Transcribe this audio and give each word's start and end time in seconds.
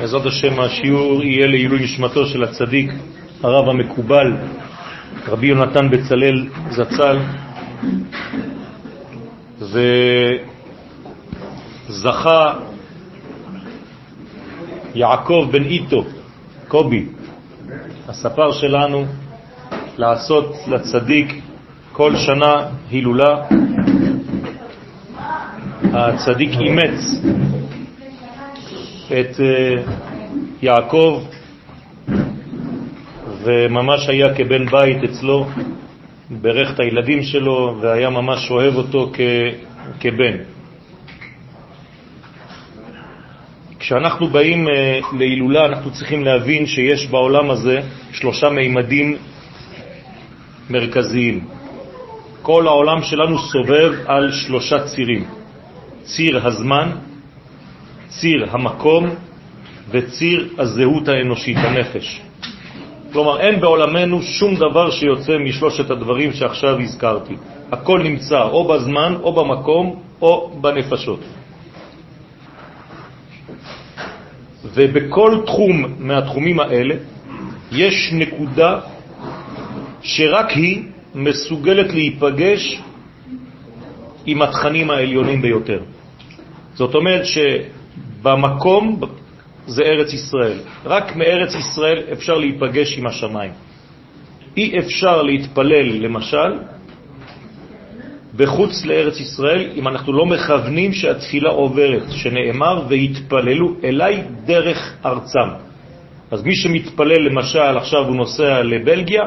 בעזרת 0.00 0.26
השם 0.26 0.60
השיעור 0.60 1.24
יהיה 1.24 1.46
לעילוי 1.46 1.84
נשמתו 1.84 2.26
של 2.26 2.44
הצדיק, 2.44 2.90
הרב 3.42 3.68
המקובל, 3.68 4.32
רבי 5.28 5.46
יונתן 5.46 5.90
בצלל 5.90 6.46
זצ"ל, 6.70 7.18
וזכה 11.88 12.54
יעקב 14.94 15.48
בן 15.52 15.62
איתו, 15.62 16.04
קובי, 16.68 17.06
הספר 18.08 18.52
שלנו, 18.52 19.04
לעשות 19.98 20.54
לצדיק 20.68 21.34
כל 21.92 22.16
שנה 22.16 22.54
הילולה. 22.90 23.34
הצדיק 25.92 26.50
אימץ 26.50 27.20
את 29.12 29.40
אה, 29.40 29.82
יעקב 30.62 31.22
וממש 33.44 34.08
היה 34.08 34.34
כבן 34.34 34.66
בית 34.66 35.04
אצלו, 35.04 35.46
ברך 36.30 36.74
את 36.74 36.80
הילדים 36.80 37.22
שלו 37.22 37.78
והיה 37.80 38.10
ממש 38.10 38.50
אוהב 38.50 38.74
אותו 38.74 39.10
כ, 39.14 39.20
כבן. 40.00 40.36
כשאנחנו 43.78 44.26
באים 44.26 44.68
אה, 44.68 45.00
להילולה 45.18 45.66
אנחנו 45.66 45.90
צריכים 45.90 46.24
להבין 46.24 46.66
שיש 46.66 47.06
בעולם 47.06 47.50
הזה 47.50 47.80
שלושה 48.12 48.48
מימדים 48.48 49.16
מרכזיים. 50.70 51.44
כל 52.42 52.66
העולם 52.66 53.02
שלנו 53.02 53.38
סובב 53.38 53.92
על 54.06 54.32
שלושה 54.32 54.84
צירים. 54.84 55.24
ציר 56.02 56.46
הזמן, 56.46 56.90
ציר 58.08 58.46
המקום 58.50 59.06
וציר 59.90 60.48
הזהות 60.58 61.08
האנושית, 61.08 61.56
הנפש. 61.56 62.20
כלומר, 63.12 63.40
אין 63.40 63.60
בעולמנו 63.60 64.22
שום 64.22 64.54
דבר 64.54 64.90
שיוצא 64.90 65.38
משלושת 65.38 65.90
הדברים 65.90 66.32
שעכשיו 66.32 66.80
הזכרתי. 66.80 67.34
הכל 67.72 68.02
נמצא 68.02 68.42
או 68.42 68.68
בזמן, 68.68 69.14
או 69.22 69.32
במקום, 69.32 70.02
או 70.22 70.50
בנפשות. 70.60 71.20
ובכל 74.74 75.40
תחום 75.46 75.84
מהתחומים 75.98 76.60
האלה 76.60 76.94
יש 77.72 78.12
נקודה 78.12 78.80
שרק 80.02 80.50
היא 80.50 80.82
מסוגלת 81.14 81.92
להיפגש 81.92 82.80
עם 84.26 84.42
התכנים 84.42 84.90
העליונים 84.90 85.42
ביותר. 85.42 85.80
זאת 86.74 86.94
אומרת 86.94 87.24
שבמקום 88.18 89.00
זה 89.66 89.82
ארץ 89.82 90.12
ישראל. 90.12 90.58
רק 90.84 91.16
מארץ 91.16 91.54
ישראל 91.54 92.02
אפשר 92.12 92.38
להיפגש 92.38 92.98
עם 92.98 93.06
השמיים. 93.06 93.52
אי 94.56 94.78
אפשר 94.78 95.22
להתפלל, 95.22 96.04
למשל, 96.04 96.52
בחוץ 98.36 98.84
לארץ 98.84 99.20
ישראל, 99.20 99.70
אם 99.74 99.88
אנחנו 99.88 100.12
לא 100.12 100.26
מכוונים 100.26 100.92
שהתפילה 100.92 101.50
עוברת, 101.50 102.02
שנאמר, 102.10 102.82
והתפללו 102.88 103.74
אליי 103.84 104.22
דרך 104.44 104.94
ארצם. 105.04 105.48
אז 106.30 106.42
מי 106.42 106.56
שמתפלל, 106.56 107.20
למשל, 107.20 107.76
עכשיו 107.76 108.04
הוא 108.06 108.16
נוסע 108.16 108.62
לבלגיה, 108.62 109.22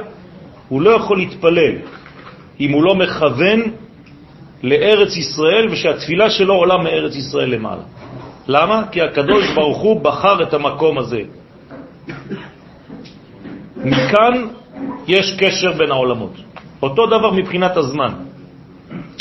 הוא 0.70 0.82
לא 0.82 0.90
יכול 0.90 1.18
להתפלל 1.18 1.76
אם 2.60 2.72
הוא 2.72 2.84
לא 2.84 2.96
מכוון 2.96 3.62
לארץ 4.64 5.18
ישראל 5.18 5.68
ושהתפילה 5.72 6.30
שלו 6.30 6.54
עולה 6.54 6.78
מארץ 6.78 7.16
ישראל 7.16 7.50
למעלה. 7.50 7.82
למה? 8.48 8.84
כי 8.92 9.02
הקדוש 9.02 9.54
ברוך 9.56 9.78
הוא 9.78 10.02
בחר 10.02 10.44
את 10.44 10.54
המקום 10.54 10.98
הזה. 10.98 11.22
מכאן 13.78 14.48
יש 15.08 15.38
קשר 15.40 15.72
בין 15.72 15.92
העולמות. 15.92 16.34
אותו 16.84 17.06
דבר 17.06 17.32
מבחינת 17.32 17.78
הזמן. 17.78 18.14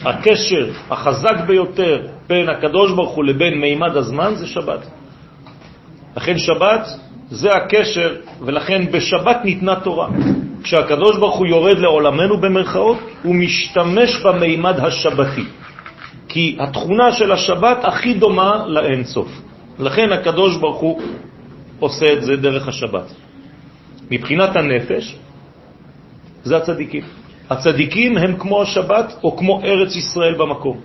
הקשר 0.05 0.71
החזק 0.91 1.37
ביותר 1.47 2.07
בין 2.29 2.49
הקדוש 2.49 2.93
ברוך 2.93 3.11
הוא 3.11 3.25
לבין 3.25 3.61
מימד 3.61 3.97
הזמן 3.97 4.35
זה 4.35 4.47
שבת. 4.47 4.87
לכן 6.17 6.39
שבת 6.39 6.89
זה 7.31 7.51
הקשר, 7.51 8.15
ולכן 8.41 8.93
בשבת 8.93 9.45
ניתנה 9.45 9.81
תורה. 9.81 10.09
כשהקדוש 10.63 11.19
ברוך 11.19 11.37
הוא 11.37 11.47
יורד 11.47 11.79
לעולמנו 11.79 12.41
במרכאות, 12.41 12.99
הוא 13.23 13.35
משתמש 13.35 14.23
במימד 14.25 14.81
השבתי. 14.81 15.45
כי 16.31 16.57
התכונה 16.61 17.13
של 17.13 17.33
השבת 17.33 17.79
הכי 17.83 18.15
דומה 18.15 18.65
לאין 18.67 19.05
סוף. 19.05 19.29
לכן 19.79 20.13
הקדוש 20.13 20.57
ברוך 20.57 20.81
הוא 20.81 21.01
עושה 21.81 22.13
את 22.13 22.23
זה 22.23 22.37
דרך 22.37 22.69
השבת. 22.69 23.11
מבחינת 24.11 24.57
הנפש, 24.57 25.17
זה 26.45 26.57
הצדיקים. 26.57 27.03
הצדיקים 27.51 28.17
הם 28.17 28.37
כמו 28.39 28.63
השבת 28.63 29.15
או 29.23 29.37
כמו 29.37 29.63
ארץ 29.65 29.97
ישראל 29.97 30.35
במקום. 30.39 30.81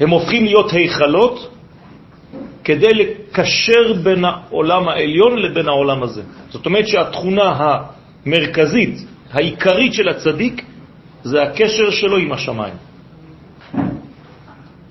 הם 0.00 0.10
הופכים 0.10 0.44
להיות 0.44 0.72
היכלות 0.72 1.36
כדי 2.64 2.94
לקשר 2.94 3.92
בין 4.02 4.24
העולם 4.24 4.88
העליון 4.88 5.38
לבין 5.38 5.68
העולם 5.68 6.02
הזה. 6.02 6.22
זאת 6.48 6.66
אומרת 6.66 6.88
שהתכונה 6.88 7.48
המרכזית, 8.24 9.04
העיקרית 9.32 9.92
של 9.94 10.08
הצדיק, 10.08 10.64
זה 11.22 11.42
הקשר 11.42 11.90
שלו 11.90 12.16
עם 12.16 12.32
השמיים. 12.32 12.89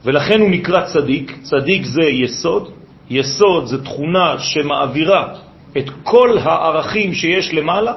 ולכן 0.06 0.40
הוא 0.42 0.50
נקרא 0.50 0.86
צדיק. 0.86 1.38
צדיק 1.42 1.86
זה 1.86 2.04
יסוד. 2.04 2.70
יסוד 3.10 3.66
זה 3.66 3.84
תכונה 3.84 4.40
שמעבירה 4.40 5.34
את 5.78 5.90
כל 6.04 6.38
הערכים 6.38 7.14
שיש 7.14 7.54
למעלה. 7.54 7.94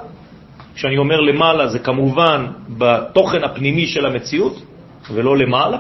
כשאני 0.75 0.99
אומר 0.99 1.21
למעלה 1.21 1.69
זה 1.69 1.79
כמובן 1.79 2.47
בתוכן 2.69 3.45
הפנימי 3.45 3.87
של 3.87 4.07
המציאות 4.07 4.63
ולא 5.13 5.37
למעלה. 5.37 5.79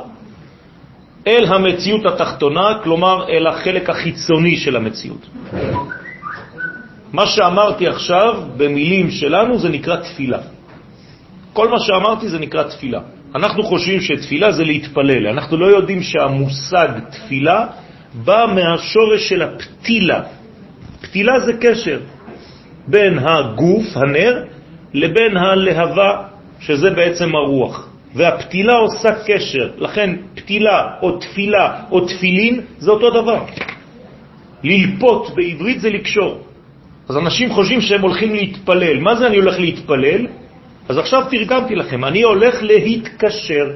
אל 1.26 1.44
המציאות 1.46 2.06
התחתונה, 2.06 2.78
כלומר 2.82 3.28
אל 3.28 3.46
החלק 3.46 3.90
החיצוני 3.90 4.56
של 4.56 4.76
המציאות. 4.76 5.26
מה 7.12 7.26
שאמרתי 7.26 7.88
עכשיו 7.88 8.42
במילים 8.56 9.10
שלנו 9.10 9.58
זה 9.58 9.68
נקרא 9.68 9.96
תפילה. 9.96 10.38
כל 11.52 11.68
מה 11.68 11.80
שאמרתי 11.80 12.28
זה 12.28 12.38
נקרא 12.38 12.62
תפילה. 12.62 13.00
אנחנו 13.34 13.62
חושבים 13.62 14.00
שתפילה 14.00 14.52
זה 14.52 14.64
להתפלל, 14.64 15.26
אנחנו 15.26 15.56
לא 15.56 15.66
יודעים 15.66 16.02
שהמושג 16.02 16.88
תפילה 17.10 17.66
בא 18.14 18.46
מהשורש 18.54 19.28
של 19.28 19.42
הפתילה. 19.42 20.20
פתילה 21.00 21.40
זה 21.40 21.52
קשר 21.60 22.00
בין 22.86 23.18
הגוף, 23.18 23.96
הנר, 23.96 24.44
לבין 24.94 25.36
הלהבה, 25.36 26.22
שזה 26.60 26.90
בעצם 26.90 27.34
הרוח. 27.34 27.88
והפתילה 28.14 28.74
עושה 28.74 29.08
קשר, 29.26 29.70
לכן 29.78 30.16
פתילה 30.34 30.86
או 31.02 31.18
תפילה 31.18 31.80
או 31.90 32.00
תפילין 32.00 32.60
זה 32.78 32.90
אותו 32.90 33.10
דבר. 33.22 33.44
ללפות 34.62 35.34
בעברית 35.34 35.80
זה 35.80 35.90
לקשור. 35.90 36.40
אז 37.08 37.16
אנשים 37.16 37.50
חושבים 37.50 37.80
שהם 37.80 38.00
הולכים 38.02 38.34
להתפלל. 38.34 38.98
מה 39.00 39.14
זה 39.16 39.26
אני 39.26 39.36
הולך 39.36 39.60
להתפלל? 39.60 40.26
אז 40.88 40.98
עכשיו 40.98 41.22
תרגמתי 41.30 41.74
לכם, 41.74 42.04
אני 42.04 42.22
הולך 42.22 42.62
להתקשר. 42.62 43.66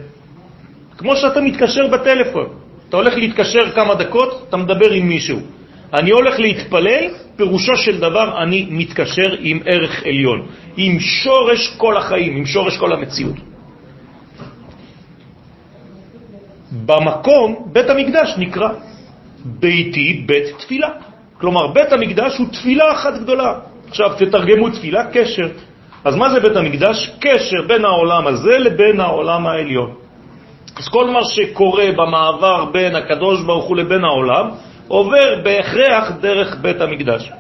כמו 0.99 1.17
שאתה 1.17 1.41
מתקשר 1.41 1.87
בטלפון. 1.87 2.47
אתה 2.89 2.97
הולך 2.97 3.15
להתקשר 3.17 3.71
כמה 3.71 3.94
דקות, 3.94 4.44
אתה 4.49 4.56
מדבר 4.56 4.91
עם 4.91 5.09
מישהו. 5.09 5.39
אני 5.95 6.11
הולך 6.11 6.39
להתפלל, 6.39 7.05
פירושו 7.37 7.77
של 7.77 8.00
דבר 8.00 8.43
אני 8.43 8.66
מתקשר 8.71 9.37
עם 9.41 9.61
ערך 9.65 10.03
עליון, 10.06 10.47
עם 10.77 11.00
שורש 11.00 11.75
כל 11.77 11.97
החיים, 11.97 12.37
עם 12.37 12.47
שורש 12.47 12.77
כל 12.77 12.93
המציאות. 12.93 13.37
במקום 16.87 17.69
בית 17.72 17.91
המקדש 17.91 18.34
נקרא 18.39 18.69
ביתי 19.45 20.25
בית 20.27 20.56
תפילה. 20.59 20.89
כלומר, 21.41 21.72
בית 21.72 21.92
המקדש 21.92 22.39
הוא 22.39 22.47
תפילה 22.53 22.92
אחת 22.92 23.15
גדולה. 23.22 23.53
עכשיו 23.89 24.10
תתרגמו 24.19 24.71
תפילה, 24.71 25.04
קשר. 25.13 25.48
אז 26.06 26.14
מה 26.16 26.30
זה 26.30 26.41
בית 26.41 26.56
המקדש? 26.56 27.10
קשר 27.20 27.66
בין 27.66 27.84
העולם 27.84 28.26
הזה 28.26 28.58
לבין 28.58 29.00
העולם 29.00 29.47
העליון. 29.47 29.94
אז 30.76 30.88
כל 30.88 31.10
מה 31.10 31.20
שקורה 31.24 31.84
במעבר 31.97 32.64
בין 32.64 32.97
הקדוש 32.97 33.42
ברוך 33.42 33.64
הוא 33.64 33.76
לבין 33.76 34.04
העולם, 34.04 34.50
עובר 34.88 35.42
בהכרח 35.42 36.10
דרך 36.20 36.56
בית 36.62 36.80
המקדש. 36.80 37.30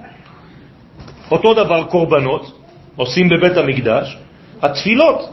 אותו 1.30 1.54
דבר 1.54 1.84
קורבנות 1.84 2.52
עושים 2.96 3.28
בבית 3.28 3.56
המקדש, 3.56 4.16
התפילות 4.62 5.30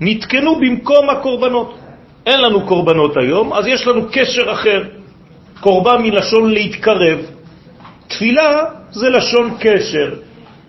נתקנו 0.00 0.56
במקום 0.56 1.10
הקורבנות. 1.10 1.78
אין 2.26 2.40
לנו 2.40 2.66
קורבנות 2.66 3.16
היום, 3.16 3.52
אז 3.52 3.66
יש 3.66 3.86
לנו 3.86 4.02
קשר 4.12 4.52
אחר. 4.52 4.82
קורבן 5.60 6.02
מלשון 6.02 6.50
להתקרב. 6.50 7.18
תפילה 8.08 8.64
זה 8.90 9.10
לשון 9.10 9.56
קשר. 9.60 10.14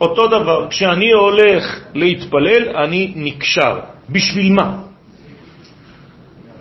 אותו 0.02 0.28
דבר, 0.28 0.68
כשאני 0.70 1.12
הולך 1.12 1.80
להתפלל, 1.94 2.76
אני 2.76 3.14
נקשר. 3.16 3.80
בשביל 4.10 4.54
מה? 4.54 4.78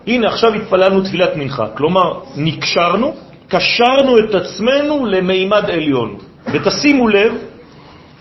הנה, 0.06 0.28
עכשיו 0.28 0.54
התפללנו 0.54 1.00
תפילת 1.00 1.36
מנחה. 1.36 1.66
כלומר, 1.76 2.20
נקשרנו 2.36 3.14
קשרנו 3.48 4.18
את 4.18 4.34
עצמנו 4.34 5.06
למימד 5.06 5.70
עליון. 5.70 6.16
ותשימו 6.52 7.08
לב 7.08 7.32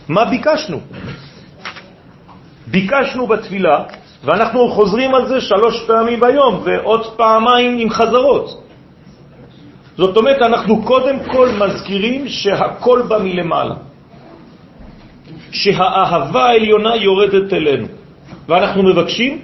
מה 0.09 0.25
ביקשנו. 0.25 0.79
ביקשנו 2.67 3.27
בתפילה, 3.27 3.83
ואנחנו 4.23 4.69
חוזרים 4.69 5.15
על 5.15 5.27
זה 5.27 5.41
שלוש 5.41 5.83
פעמים 5.87 6.19
ביום, 6.19 6.61
ועוד 6.63 7.15
פעמיים 7.15 7.77
עם 7.77 7.89
חזרות. 7.89 8.61
זאת 9.97 10.17
אומרת, 10.17 10.41
אנחנו 10.41 10.83
קודם 10.83 11.17
כל 11.31 11.49
מזכירים 11.49 12.27
שהכל 12.27 13.01
בא 13.07 13.17
מלמעלה, 13.17 13.75
שהאהבה 15.51 16.45
העליונה 16.45 16.95
יורדת 16.95 17.53
אלינו, 17.53 17.87
ואנחנו 18.47 18.83
מבקשים 18.83 19.41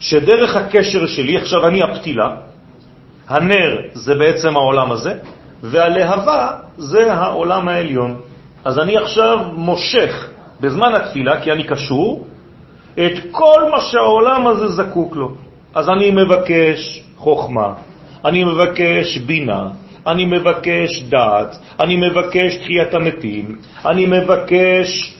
שדרך 0.00 0.56
הקשר 0.56 1.06
שלי, 1.06 1.36
עכשיו 1.36 1.66
אני 1.66 1.82
הפתילה, 1.82 2.36
הנר 3.28 3.80
זה 3.92 4.14
בעצם 4.14 4.56
העולם 4.56 4.92
הזה, 4.92 5.14
והלהבה 5.62 6.50
זה 6.76 7.12
העולם 7.12 7.68
העליון. 7.68 8.20
אז 8.64 8.78
אני 8.78 8.96
עכשיו 8.96 9.38
מושך 9.54 10.28
בזמן 10.60 10.94
התפילה, 10.94 11.40
כי 11.40 11.52
אני 11.52 11.64
קשור, 11.64 12.26
את 12.94 13.12
כל 13.30 13.70
מה 13.70 13.80
שהעולם 13.80 14.46
הזה 14.46 14.68
זקוק 14.68 15.16
לו. 15.16 15.34
אז 15.74 15.88
אני 15.88 16.10
מבקש 16.10 17.02
חוכמה, 17.16 17.72
אני 18.24 18.44
מבקש 18.44 19.18
בינה, 19.18 19.68
אני 20.08 20.24
מבקש 20.24 21.02
דעת, 21.02 21.56
אני 21.80 21.96
מבקש 21.96 22.56
תחיית 22.56 22.94
המתים, 22.94 23.56
אני 23.86 24.06
מבקש 24.06 25.14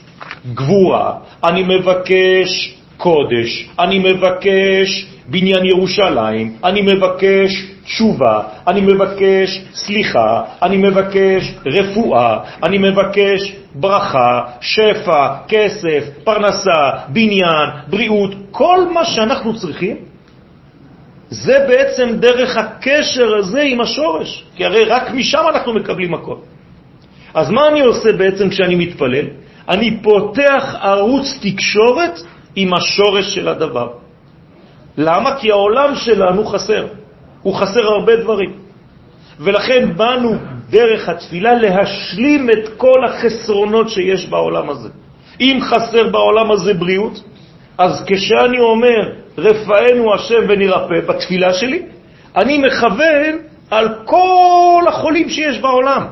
גבורה, 0.55 1.13
אני 1.45 1.63
מבקש 1.63 2.75
קודש, 2.97 3.69
אני 3.79 3.99
מבקש 3.99 5.07
בניין 5.27 5.65
ירושלים, 5.65 6.53
אני 6.65 6.83
מבקש 6.83 7.67
תשובה, 7.85 8.43
אני 8.67 8.81
מבקש 8.81 9.65
סליחה, 9.75 10.43
אני 10.63 10.77
מבקש 10.77 11.55
רפואה, 11.67 12.39
אני 12.63 12.79
מבקש 12.79 13.53
ברכה, 13.75 14.43
שפע, 14.61 15.35
כסף, 15.49 16.05
פרנסה, 16.25 16.91
בניין, 17.09 17.69
בריאות, 17.87 18.35
כל 18.51 18.79
מה 18.95 19.05
שאנחנו 19.05 19.57
צריכים, 19.57 19.97
זה 21.31 21.65
בעצם 21.69 22.17
דרך 22.17 22.57
הקשר 22.57 23.37
הזה 23.37 23.61
עם 23.61 23.81
השורש, 23.81 24.45
כי 24.57 24.65
הרי 24.65 24.85
רק 24.85 25.11
משם 25.11 25.43
אנחנו 25.49 25.75
מקבלים 25.75 26.15
הכל. 26.15 26.37
אז 27.35 27.51
מה 27.51 27.69
אני 27.69 27.81
עושה 27.81 28.13
בעצם 28.13 28.49
כשאני 28.49 28.75
מתפלל? 28.75 29.27
אני 29.69 30.03
פותח 30.03 30.77
ערוץ 30.81 31.39
תקשורת 31.43 32.19
עם 32.57 32.75
השורש 32.75 33.35
של 33.35 33.49
הדבר. 33.49 33.89
למה? 34.99 35.37
כי 35.37 35.51
העולם 35.51 35.95
שלנו 35.95 36.45
חסר. 36.45 36.87
הוא 37.43 37.55
חסר 37.55 37.85
הרבה 37.85 38.17
דברים. 38.17 38.53
ולכן 39.41 39.97
באנו 39.97 40.31
דרך 40.71 41.09
התפילה 41.09 41.55
להשלים 41.55 42.51
את 42.51 42.69
כל 42.77 43.05
החסרונות 43.05 43.89
שיש 43.89 44.27
בעולם 44.27 44.71
הזה. 44.71 44.89
אם 45.41 45.59
חסר 45.63 46.09
בעולם 46.09 46.51
הזה 46.51 46.75
בריאות, 46.75 47.23
אז 47.79 48.05
כשאני 48.07 48.59
אומר 48.59 49.28
רפאנו 49.39 50.15
השם 50.15 50.41
ונרפא 50.49 51.01
בתפילה 51.01 51.53
שלי, 51.53 51.83
אני 52.37 52.59
מכוון 52.59 53.39
על 53.71 53.89
כל 54.05 54.85
החולים 54.89 55.29
שיש 55.29 55.59
בעולם. 55.59 56.07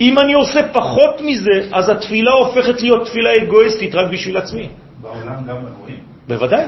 אם 0.00 0.18
אני 0.18 0.32
עושה 0.32 0.60
פחות 0.72 1.20
מזה, 1.20 1.68
אז 1.72 1.88
התפילה 1.88 2.32
הופכת 2.32 2.82
להיות 2.82 3.06
תפילה 3.06 3.30
אגואיסטית 3.42 3.94
רק 3.94 4.10
בשביל 4.10 4.36
עצמי. 4.36 4.68
בעולם 5.02 5.34
גם 5.48 5.56
רואים? 5.80 5.98
בוודאי. 6.28 6.64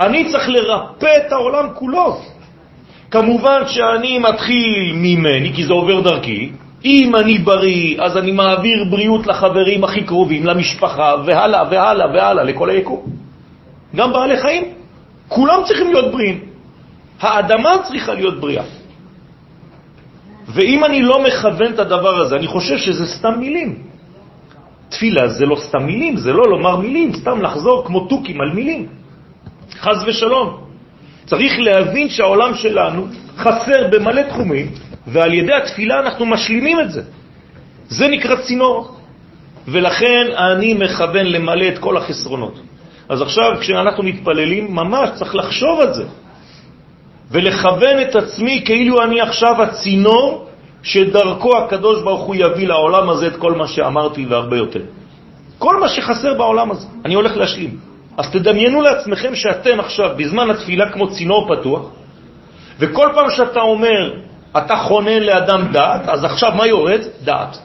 אני 0.00 0.24
צריך 0.32 0.48
לרפא 0.48 1.12
את 1.16 1.32
העולם 1.32 1.68
כולו. 1.74 2.20
כמובן 3.10 3.62
שאני 3.66 4.18
מתחיל 4.18 4.92
ממני, 4.94 5.52
כי 5.54 5.64
זה 5.64 5.72
עובר 5.72 6.00
דרכי. 6.00 6.50
אם 6.84 7.16
אני 7.16 7.38
בריא, 7.38 8.02
אז 8.02 8.16
אני 8.16 8.32
מעביר 8.32 8.84
בריאות 8.90 9.26
לחברים 9.26 9.84
הכי 9.84 10.04
קרובים, 10.04 10.46
למשפחה, 10.46 11.14
והלאה 11.26 11.62
והלאה 11.70 12.06
והלאה, 12.06 12.44
לכל 12.44 12.70
היקום. 12.70 13.13
גם 13.94 14.12
בעלי 14.12 14.36
חיים. 14.36 14.64
כולם 15.28 15.60
צריכים 15.64 15.92
להיות 15.92 16.12
בריאים. 16.12 16.40
האדמה 17.20 17.72
צריכה 17.84 18.14
להיות 18.14 18.40
בריאה. 18.40 18.64
ואם 20.48 20.84
אני 20.84 21.02
לא 21.02 21.22
מכוון 21.24 21.74
את 21.74 21.78
הדבר 21.78 22.20
הזה, 22.20 22.36
אני 22.36 22.46
חושב 22.46 22.78
שזה 22.78 23.06
סתם 23.06 23.34
מילים. 23.38 23.82
תפילה 24.88 25.28
זה 25.28 25.46
לא 25.46 25.56
סתם 25.56 25.86
מילים, 25.86 26.16
זה 26.16 26.32
לא 26.32 26.42
לומר 26.50 26.76
מילים, 26.76 27.12
סתם 27.12 27.42
לחזור 27.42 27.84
כמו 27.86 28.06
תוקים 28.06 28.40
על 28.40 28.50
מילים. 28.50 28.86
חז 29.80 30.04
ושלום. 30.06 30.64
צריך 31.26 31.52
להבין 31.58 32.08
שהעולם 32.08 32.54
שלנו 32.54 33.06
חסר 33.36 33.88
במלא 33.90 34.22
תחומים, 34.22 34.66
ועל 35.06 35.34
ידי 35.34 35.52
התפילה 35.52 36.00
אנחנו 36.00 36.26
משלימים 36.26 36.80
את 36.80 36.90
זה. 36.92 37.02
זה 37.88 38.08
נקרא 38.08 38.36
צינור. 38.36 38.96
ולכן 39.68 40.24
אני 40.36 40.74
מכוון 40.74 41.26
למלא 41.26 41.68
את 41.68 41.78
כל 41.78 41.96
החסרונות. 41.96 42.60
אז 43.08 43.22
עכשיו, 43.22 43.56
כשאנחנו 43.60 44.02
מתפללים, 44.02 44.74
ממש 44.74 45.10
צריך 45.14 45.34
לחשוב 45.34 45.80
על 45.80 45.92
זה. 45.94 46.04
ולכוון 47.30 48.00
את 48.02 48.16
עצמי 48.16 48.62
כאילו 48.64 49.02
אני 49.02 49.20
עכשיו 49.20 49.62
הצינור 49.62 50.46
שדרכו 50.82 51.58
הקדוש 51.58 52.02
ברוך 52.02 52.22
הוא 52.22 52.34
יביא 52.34 52.68
לעולם 52.68 53.10
הזה 53.10 53.26
את 53.26 53.36
כל 53.36 53.52
מה 53.52 53.66
שאמרתי 53.66 54.26
והרבה 54.26 54.56
יותר. 54.56 54.80
כל 55.58 55.80
מה 55.80 55.88
שחסר 55.88 56.34
בעולם 56.34 56.70
הזה, 56.70 56.86
אני 57.04 57.14
הולך 57.14 57.36
להשלים. 57.36 57.76
אז 58.16 58.30
תדמיינו 58.30 58.82
לעצמכם 58.82 59.34
שאתם 59.34 59.80
עכשיו 59.80 60.10
בזמן 60.16 60.50
התפילה 60.50 60.92
כמו 60.92 61.10
צינור 61.10 61.48
פתוח, 61.54 61.82
וכל 62.78 63.08
פעם 63.14 63.30
שאתה 63.30 63.60
אומר, 63.60 64.14
אתה 64.56 64.76
חונן 64.76 65.22
לאדם 65.22 65.72
דעת, 65.72 66.08
אז 66.08 66.24
עכשיו 66.24 66.52
מה 66.56 66.66
יורד? 66.66 67.00
דעת. 67.24 67.58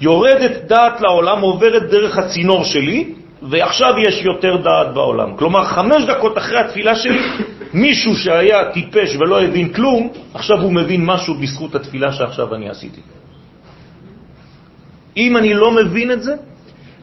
יורדת 0.00 0.68
דעת 0.68 1.00
לעולם, 1.00 1.40
עוברת 1.40 1.82
דרך 1.90 2.18
הצינור 2.18 2.64
שלי, 2.64 3.14
ועכשיו 3.50 3.94
יש 3.98 4.24
יותר 4.24 4.56
דעת 4.56 4.94
בעולם. 4.94 5.36
כלומר, 5.36 5.64
חמש 5.64 6.04
דקות 6.04 6.38
אחרי 6.38 6.58
התפילה 6.58 6.96
שלי, 6.96 7.20
מישהו 7.72 8.16
שהיה 8.16 8.72
טיפש 8.72 9.16
ולא 9.16 9.42
הבין 9.42 9.68
כלום, 9.72 10.08
עכשיו 10.34 10.60
הוא 10.60 10.72
מבין 10.72 11.04
משהו 11.04 11.34
בזכות 11.34 11.74
התפילה 11.74 12.12
שעכשיו 12.12 12.54
אני 12.54 12.70
עשיתי. 12.70 13.00
אם 15.16 15.36
אני 15.36 15.54
לא 15.54 15.70
מבין 15.70 16.10
את 16.10 16.22
זה, 16.22 16.34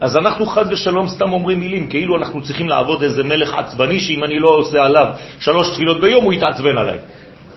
אז 0.01 0.17
אנחנו 0.17 0.45
חד 0.45 0.65
ושלום 0.69 1.07
סתם 1.07 1.33
אומרים 1.33 1.59
מילים, 1.59 1.87
כאילו 1.87 2.17
אנחנו 2.17 2.41
צריכים 2.41 2.69
לעבוד 2.69 3.03
איזה 3.03 3.23
מלך 3.23 3.53
עצבני 3.53 3.99
שאם 3.99 4.23
אני 4.23 4.39
לא 4.39 4.49
עושה 4.49 4.77
עליו 4.83 5.07
שלוש 5.39 5.69
תפילות 5.73 6.01
ביום 6.01 6.23
הוא 6.23 6.33
יתעצבן 6.33 6.77
עליי. 6.77 6.97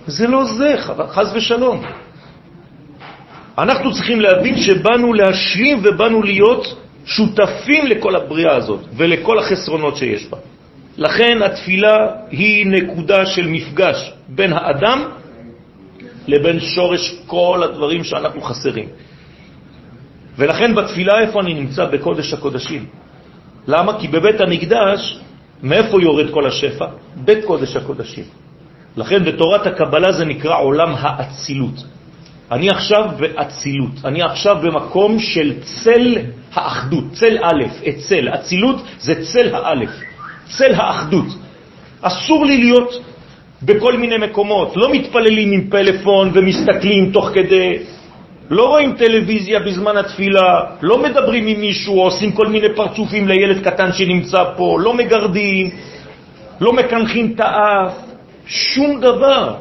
זה 0.07 0.29
לא 0.29 0.45
זה, 0.45 0.75
חז 1.09 1.33
ושלום. 1.35 1.83
אנחנו 3.59 3.93
צריכים 3.93 4.21
להבין 4.21 4.57
שבאנו 4.57 5.13
להשלים 5.13 5.81
ובאנו 5.83 6.23
להיות 6.23 6.84
שותפים 7.05 7.87
לכל 7.87 8.17
הבריאה 8.17 8.57
הזאת 8.57 8.81
ולכל 8.97 9.39
החסרונות 9.39 9.97
שיש 9.97 10.27
בה. 10.31 10.39
לכן 10.97 11.43
התפילה 11.43 12.09
היא 12.31 12.67
נקודה 12.67 13.27
של 13.27 13.47
מפגש 13.49 14.13
בין 14.29 14.53
האדם 14.53 15.09
לבין 16.27 16.61
שורש 16.61 17.15
כל 17.27 17.61
הדברים 17.65 18.05
שאנחנו 18.05 18.41
חסרים. 18.41 18.89
ולכן 20.39 20.75
בתפילה 20.75 21.21
איפה 21.21 21.41
אני 21.41 21.55
נמצא? 21.55 21.85
בקודש 21.85 22.33
הקודשים. 22.33 22.87
למה? 23.67 24.01
כי 24.01 24.09
בבית 24.09 24.41
המקדש, 24.41 25.19
מאיפה 25.63 26.03
יורד 26.03 26.31
כל 26.31 26.47
השפע? 26.47 26.87
בית 27.17 27.45
קודש 27.45 27.77
הקודשים. 27.77 28.25
לכן 28.97 29.25
בתורת 29.25 29.67
הקבלה 29.67 30.13
זה 30.13 30.25
נקרא 30.25 30.59
עולם 30.59 30.95
האצילות. 30.99 31.85
אני 32.53 32.71
עכשיו 32.71 33.11
באצילות, 33.19 34.05
אני 34.05 34.23
עכשיו 34.23 34.57
במקום 34.63 35.19
של 35.19 35.53
צל 35.63 36.17
האחדות, 36.55 37.05
צל 37.13 37.39
א', 37.43 37.89
אצל, 37.89 38.29
אצילות 38.29 38.83
זה 38.99 39.15
צל 39.25 39.55
האלף, 39.55 39.91
צל 40.57 40.75
האחדות. 40.75 41.27
אסור 42.03 42.47
לי 42.47 42.59
להיות 42.59 43.01
בכל 43.63 43.97
מיני 43.97 44.19
מקומות, 44.19 44.77
לא 44.77 44.93
מתפללים 44.93 45.53
עם 45.53 45.71
פלאפון 45.71 46.31
ומסתכלים 46.35 47.11
תוך 47.13 47.31
כדי, 47.35 47.79
לא 48.51 48.69
רואים 48.69 48.93
טלוויזיה 48.93 49.61
בזמן 49.61 49.97
התפילה, 49.97 50.61
לא 50.83 51.03
מדברים 51.03 51.47
עם 51.47 51.61
מישהו, 51.61 52.01
עושים 52.01 52.33
כל 52.33 52.47
מיני 52.47 52.75
פרצופים 52.77 53.29
לילד 53.29 53.65
קטן 53.65 53.93
שנמצא 53.93 54.45
פה, 54.57 54.79
לא 54.81 54.95
מגרדים, 54.95 55.71
לא 56.61 56.73
מקנחים 56.73 57.33
את 57.35 57.41
האף, 57.41 57.93
שום 58.47 59.01
דבר. 59.01 59.55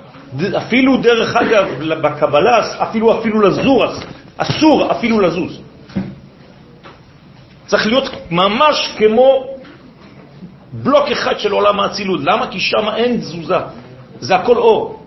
אפילו 0.58 0.98
דרך 0.98 1.36
אגב, 1.36 1.66
בקבלה, 2.02 2.60
אפילו 2.84 3.20
אפילו 3.20 3.42
לזור, 3.42 3.86
אסור 4.38 4.92
אפילו 4.92 5.20
לזוז. 5.20 5.62
צריך 7.65 7.88
להיות 7.88 8.10
ממש 8.32 8.96
כמו 8.98 9.46
בלוק 10.74 11.08
אחד 11.12 11.39
של 11.39 11.51
עולם 11.51 11.79
האצילות. 11.79 12.20
למה? 12.24 12.48
כי 12.51 12.60
שם 12.60 12.89
אין 12.96 13.17
תזוזה, 13.17 13.58
זה 14.20 14.36
הכל 14.36 14.58
אור. 14.58 15.03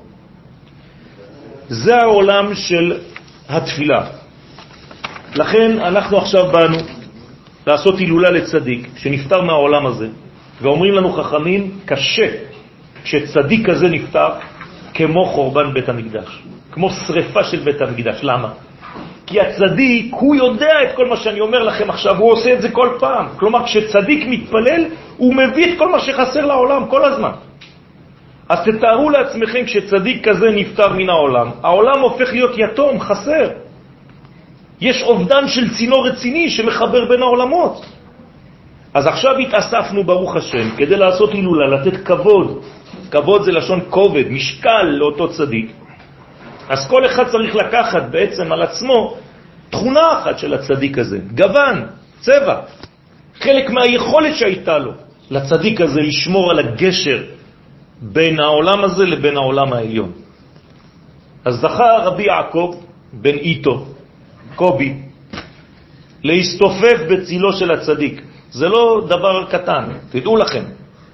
זה 1.69 1.97
העולם 1.97 2.55
של 2.55 3.01
התפילה. 3.49 4.07
לכן 5.35 5.79
אנחנו 5.81 6.19
עכשיו 6.19 6.53
באנו 6.53 6.77
לעשות 7.67 7.99
הילולה 7.99 8.31
לצדיק 8.31 8.89
שנפטר 8.97 9.43
מהעולם 9.43 9.87
הזה, 9.87 10.09
ואומרים 10.61 10.95
לנו 10.95 11.13
חכמים, 11.13 11.79
קשה 11.85 12.29
כשצדיק 13.05 13.71
כזה 13.71 13.89
נפטר, 13.89 14.29
כמו 14.95 15.25
חורבן 15.25 15.75
בית 15.75 15.89
המקדש, 15.89 16.43
כמו 16.73 16.91
שריפה 16.91 17.45
של 17.45 17.61
בית 17.61 17.83
המקדש. 17.83 18.21
למה? 18.23 18.53
כי 19.27 19.41
הצדיק, 19.41 20.15
הוא 20.15 20.37
יודע 20.37 20.73
את 20.83 20.97
כל 20.97 21.07
מה 21.07 21.17
שאני 21.17 21.41
אומר 21.41 21.63
לכם 21.63 21.91
עכשיו, 21.91 22.19
הוא 22.19 22.33
עושה 22.33 22.53
את 22.53 22.63
זה 22.63 22.71
כל 22.71 22.89
פעם. 22.99 23.27
כלומר, 23.37 23.65
כשצדיק 23.65 24.25
מתפלל, 24.29 24.85
הוא 25.17 25.35
מביא 25.35 25.73
את 25.73 25.79
כל 25.79 25.89
מה 25.91 25.99
שחסר 26.01 26.47
לעולם 26.47 26.87
כל 26.87 27.05
הזמן. 27.05 27.31
אז 28.49 28.59
תתארו 28.65 29.11
לעצמכם, 29.11 29.65
כשצדיק 29.65 30.29
כזה 30.29 30.51
נפטר 30.51 30.93
מן 30.93 31.09
העולם, 31.09 31.51
העולם 31.63 32.01
הופך 32.01 32.33
להיות 32.33 32.55
יתום, 32.59 33.01
חסר. 33.01 33.51
יש 34.81 35.03
אובדן 35.03 35.49
של 35.49 35.75
צינור 35.75 36.09
רציני 36.09 36.51
שמחבר 36.51 37.09
בין 37.09 37.23
העולמות. 37.23 37.87
אז 38.95 39.07
עכשיו 39.07 39.39
התאספנו, 39.39 40.05
ברוך 40.05 40.37
השם, 40.37 40.77
כדי 40.77 40.97
לעשות 40.97 41.33
הילולה, 41.33 41.67
לתת 41.69 42.07
כבוד. 42.07 42.63
כבוד 43.11 43.43
זה 43.43 43.53
לשון 43.53 43.81
כובד, 43.91 44.31
משקל 44.31 44.83
לאותו 44.83 45.29
צדיק. 45.29 45.86
אז 46.69 46.89
כל 46.89 47.07
אחד 47.07 47.29
צריך 47.29 47.55
לקחת 47.55 48.03
בעצם 48.11 48.53
על 48.53 48.63
עצמו 48.63 49.17
תכונה 49.71 50.01
אחת 50.19 50.39
של 50.39 50.55
הצדיק 50.55 50.99
הזה, 50.99 51.19
גוון, 51.35 51.87
צבע, 52.21 52.61
חלק 53.41 53.71
מהיכולת 53.71 54.37
שהייתה 54.37 54.79
לו 54.79 54.93
לצדיק 55.31 55.81
הזה 55.81 56.01
לשמור 56.01 56.51
על 56.51 56.59
הגשר 56.59 57.23
בין 58.03 58.41
העולם 58.41 58.85
הזה 58.85 59.07
לבין 59.07 59.37
העולם 59.37 59.73
העליון. 59.73 60.13
אז 61.45 61.55
זכה 61.55 61.97
רבי 62.05 62.23
יעקב 62.23 62.75
בן 63.13 63.35
איתו, 63.35 63.87
קובי, 64.55 64.95
להסתופף 66.23 66.99
בצילו 67.11 67.53
של 67.53 67.71
הצדיק. 67.71 68.23
זה 68.51 68.69
לא 68.69 69.07
דבר 69.09 69.45
קטן, 69.51 69.85
תדעו 70.11 70.37
לכם. 70.37 70.65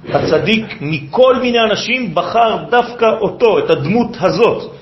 הצדיק 0.08 0.64
מכל 0.80 1.36
מיני 1.36 1.60
אנשים 1.60 2.14
בחר 2.14 2.56
דווקא 2.70 3.10
אותו, 3.20 3.58
את 3.58 3.70
הדמות 3.70 4.16
הזאת. 4.20 4.72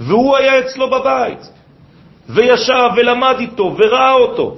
והוא 0.00 0.36
היה 0.36 0.58
אצלו 0.58 0.90
בבית, 0.90 1.48
וישב 2.28 2.88
ולמד 2.96 3.36
איתו 3.38 3.76
וראה 3.78 4.12
אותו. 4.12 4.56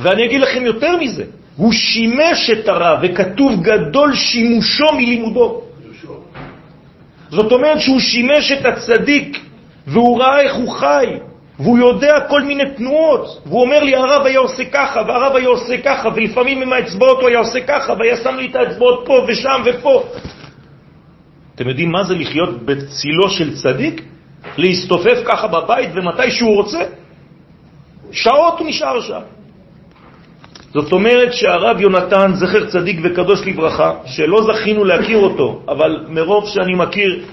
ואני 0.00 0.24
אגיד 0.24 0.40
לכם 0.40 0.66
יותר 0.66 0.96
מזה, 0.96 1.24
הוא 1.56 1.72
שימש 1.72 2.50
את 2.50 2.68
הרב, 2.68 2.98
וכתוב 3.02 3.62
גדול 3.62 4.14
שימושו 4.14 4.86
מלימודו. 4.92 5.62
זאת 7.28 7.52
אומרת 7.52 7.80
שהוא 7.80 8.00
שימש 8.00 8.52
את 8.52 8.64
הצדיק, 8.66 9.38
והוא 9.86 10.20
ראה 10.20 10.40
איך 10.40 10.54
הוא 10.54 10.70
חי, 10.70 11.06
והוא 11.58 11.78
יודע 11.78 12.20
כל 12.28 12.42
מיני 12.42 12.64
תנועות, 12.76 13.42
והוא 13.46 13.62
אומר 13.62 13.82
לי, 13.82 13.96
הרב 13.96 14.26
היה 14.26 14.38
עושה 14.38 14.64
ככה, 14.64 15.02
והרב 15.06 15.36
היה 15.36 15.48
עושה 15.48 15.78
ככה, 15.78 16.08
ולפעמים 16.14 16.62
עם 16.62 16.72
האצבעות 16.72 17.20
הוא 17.20 17.28
היה 17.28 17.38
עושה 17.38 17.60
ככה, 17.60 17.92
והיה 17.98 18.16
שם 18.16 18.34
לי 18.36 18.46
את 18.50 18.56
האצבעות 18.56 19.02
פה 19.06 19.24
ושם 19.28 19.62
ופה. 19.64 20.04
אתם 21.54 21.68
יודעים 21.68 21.90
מה 21.90 22.04
זה 22.04 22.14
לחיות 22.14 22.62
בצילו 22.62 23.30
של 23.30 23.54
צדיק? 23.54 24.02
להסתופף 24.56 25.18
ככה 25.24 25.46
בבית 25.46 25.90
ומתי 25.94 26.30
שהוא 26.30 26.56
רוצה? 26.56 26.80
שעות 28.12 28.58
הוא 28.58 28.68
נשאר 28.68 29.00
שם. 29.00 29.20
זאת 30.72 30.92
אומרת 30.92 31.32
שהרב 31.32 31.80
יונתן, 31.80 32.32
זכר 32.34 32.66
צדיק 32.66 33.00
וקדוש 33.02 33.46
לברכה, 33.46 33.92
שלא 34.06 34.42
זכינו 34.42 34.84
להכיר 34.84 35.18
אותו, 35.18 35.60
אבל 35.68 36.06
מרוב 36.08 36.48
שאני 36.48 36.74
מכיר 36.74 37.24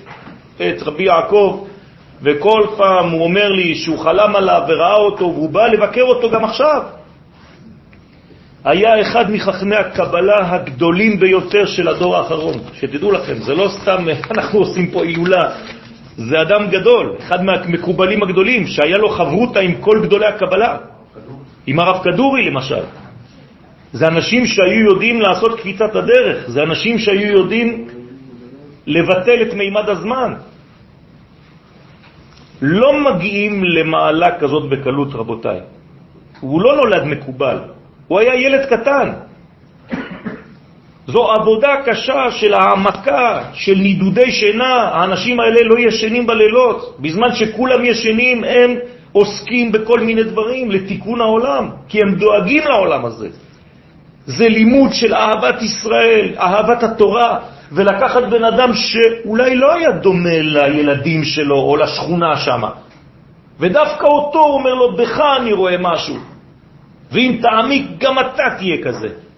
את 0.56 0.82
רבי 0.82 1.04
יעקב, 1.04 1.66
וכל 2.22 2.66
פעם 2.78 3.10
הוא 3.10 3.24
אומר 3.24 3.50
לי 3.50 3.76
שהוא 3.76 4.00
חלם 4.00 4.36
עליו 4.36 4.62
וראה 4.68 4.96
אותו, 4.96 5.26
והוא 5.26 5.50
בא 5.50 5.68
לבקר 5.68 6.02
אותו 6.02 6.30
גם 6.30 6.46
עכשיו. 6.46 6.84
היה 8.64 9.02
אחד 9.02 9.32
מחכמי 9.32 9.76
הקבלה 9.76 10.54
הגדולים 10.54 11.20
ביותר 11.20 11.66
של 11.66 11.88
הדור 11.88 12.18
האחרון. 12.18 12.56
שתדעו 12.74 13.12
לכם, 13.12 13.38
זה 13.38 13.56
לא 13.56 13.70
סתם 13.70 14.06
אנחנו 14.32 14.60
עושים 14.60 14.92
פה 14.92 15.04
הילולה, 15.04 15.52
זה 16.20 16.42
אדם 16.42 16.68
גדול, 16.68 17.16
אחד 17.20 17.44
מהמקובלים 17.44 18.24
הגדולים, 18.24 18.68
שהיה 18.68 18.98
לו 18.98 19.10
חברותה 19.10 19.60
עם 19.60 19.74
כל 19.80 20.00
גדולי 20.04 20.26
הקבלה, 20.26 20.78
עם 21.68 21.80
הרב 21.80 22.04
כדורי 22.04 22.46
למשל. 22.46 22.84
זה 23.92 24.08
אנשים 24.08 24.46
שהיו 24.46 24.80
יודעים 24.92 25.22
לעשות 25.22 25.60
קפיצת 25.60 25.96
הדרך, 25.96 26.50
זה 26.50 26.64
אנשים 26.64 27.00
שהיו 27.00 27.32
יודעים 27.40 27.88
לבטל 28.88 29.42
את 29.42 29.54
מימד 29.54 29.90
הזמן. 29.90 30.34
לא 32.62 32.90
מגיעים 33.00 33.64
למעלה 33.64 34.40
כזאת 34.40 34.70
בקלות, 34.70 35.16
רבותיי. 35.16 35.60
הוא 36.40 36.62
לא 36.62 36.76
נולד 36.76 37.04
מקובל, 37.04 37.58
הוא 38.08 38.20
היה 38.20 38.36
ילד 38.36 38.66
קטן. 38.66 39.29
זו 41.12 41.32
עבודה 41.32 41.76
קשה 41.86 42.32
של 42.32 42.54
העמקה, 42.54 43.44
של 43.54 43.76
נידודי 43.76 44.32
שינה. 44.32 44.74
האנשים 44.94 45.40
האלה 45.40 45.60
לא 45.64 45.80
ישנים 45.80 46.28
בלילות. 46.28 46.98
בזמן 47.00 47.36
שכולם 47.36 47.86
ישנים 47.86 48.44
הם 48.44 48.76
עוסקים 49.12 49.72
בכל 49.72 50.00
מיני 50.00 50.24
דברים 50.24 50.72
לתיקון 50.72 51.22
העולם, 51.22 51.70
כי 51.90 52.02
הם 52.02 52.16
דואגים 52.16 52.64
לעולם 52.64 53.06
הזה. 53.06 53.28
זה 54.26 54.48
לימוד 54.48 54.94
של 54.94 55.14
אהבת 55.14 55.62
ישראל, 55.62 56.36
אהבת 56.38 56.84
התורה, 56.84 57.40
ולקחת 57.72 58.24
בן 58.24 58.44
אדם 58.44 58.74
שאולי 58.74 59.56
לא 59.56 59.74
היה 59.74 59.92
דומה 59.92 60.42
לילדים 60.42 61.24
שלו 61.24 61.56
או 61.56 61.76
לשכונה 61.76 62.38
שם, 62.38 62.62
ודווקא 63.60 64.06
אותו 64.06 64.40
אומר 64.40 64.74
לו, 64.74 64.96
בך 64.96 65.22
אני 65.42 65.54
רואה 65.54 65.76
משהו, 65.80 66.16
ואם 67.12 67.40
תעמיק 67.42 67.86
גם 67.98 68.20
אתה 68.20 68.44
תהיה 68.58 68.78
כזה. 68.84 69.29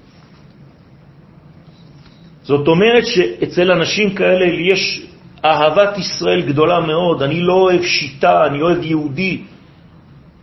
זאת 2.44 2.68
אומרת 2.68 3.06
שאצל 3.06 3.72
אנשים 3.72 4.14
כאלה 4.14 4.46
יש 4.46 5.02
אהבת 5.46 5.98
ישראל 5.98 6.42
גדולה 6.42 6.80
מאוד. 6.80 7.24
אני 7.24 7.42
לא 7.42 7.54
אוהב 7.54 7.84
שיטה, 7.84 8.46
אני 8.46 8.62
אוהב 8.62 8.84
יהודי. 8.84 9.42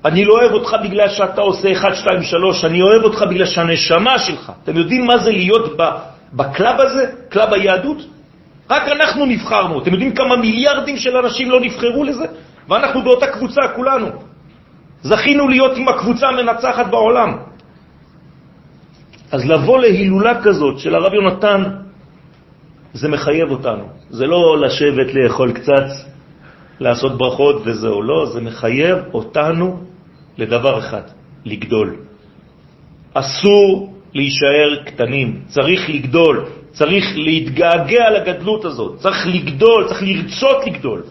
אני 0.04 0.24
לא 0.24 0.32
אוהב 0.34 0.52
אותך 0.52 0.76
בגלל 0.84 1.08
שאתה 1.08 1.40
עושה 1.40 1.72
1, 1.72 1.94
2, 1.94 2.22
3, 2.22 2.64
אני 2.64 2.82
אוהב 2.82 3.02
אותך 3.02 3.22
בגלל 3.22 3.46
שהנשמה 3.46 4.18
שלך. 4.18 4.52
אתם 4.64 4.76
יודעים 4.76 5.06
מה 5.06 5.18
זה 5.18 5.30
להיות 5.32 5.76
ב 6.32 6.42
club 6.42 6.80
הזה, 6.80 7.04
club 7.28 7.52
היהדות? 7.52 7.98
רק 8.70 8.82
אנחנו 8.88 9.26
נבחרנו. 9.26 9.82
אתם 9.82 9.92
יודעים 9.92 10.14
כמה 10.14 10.36
מיליארדים 10.36 10.96
של 10.96 11.16
אנשים 11.16 11.50
לא 11.50 11.60
נבחרו 11.60 12.04
לזה? 12.04 12.24
ואנחנו 12.68 13.02
באותה 13.02 13.26
קבוצה, 13.26 13.60
כולנו. 13.76 14.08
זכינו 15.02 15.48
להיות 15.48 15.76
עם 15.76 15.88
הקבוצה 15.88 16.28
המנצחת 16.28 16.86
בעולם. 16.86 17.36
אז 19.32 19.46
לבוא 19.46 19.78
להילולה 19.78 20.42
כזאת 20.42 20.78
של 20.78 20.94
הרב 20.94 21.14
יונתן 21.14 21.64
זה 22.92 23.08
מחייב 23.08 23.50
אותנו. 23.50 23.84
זה 24.10 24.26
לא 24.26 24.58
לשבת 24.60 25.14
לאכול 25.14 25.52
קצת, 25.52 25.86
לעשות 26.80 27.18
ברכות 27.18 27.62
וזהו, 27.64 28.02
לא, 28.02 28.26
זה 28.26 28.40
מחייב 28.40 28.98
אותנו 29.14 29.80
לדבר 30.38 30.78
אחד, 30.78 31.02
לגדול. 31.44 31.96
אסור 33.14 33.94
להישאר 34.14 34.82
קטנים, 34.84 35.40
צריך 35.46 35.90
לגדול, 35.90 36.44
צריך 36.72 37.04
להתגעגע 37.16 38.10
לגדלות 38.10 38.64
הזאת, 38.64 38.98
צריך 38.98 39.26
לגדול, 39.26 39.88
צריך 39.88 40.02
לרצות 40.02 40.66
לגדול. 40.66 41.02